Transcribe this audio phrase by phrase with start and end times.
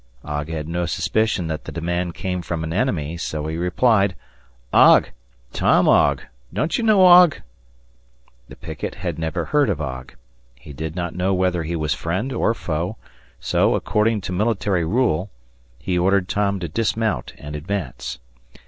[0.25, 4.15] Ogg had no suspicion that the demand came from an enemy, so he replied,
[4.73, 5.09] "Ogg,
[5.53, 6.23] Tom Ogg.
[6.51, 7.41] Don't you know Ogg?"
[8.49, 10.13] The picket had never heard of Ogg.
[10.55, 12.97] He did not know whether he was friend or foe,
[13.39, 15.29] so, according to military rule,
[15.77, 18.17] he ordered Tom to dismount and advance.